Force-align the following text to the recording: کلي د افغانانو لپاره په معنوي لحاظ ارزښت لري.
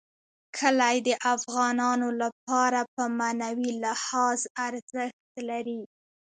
کلي 0.57 0.95
د 1.07 1.09
افغانانو 1.33 2.09
لپاره 2.21 2.79
په 2.93 3.03
معنوي 3.19 3.71
لحاظ 3.83 4.39
ارزښت 4.67 5.31
لري. 5.49 5.81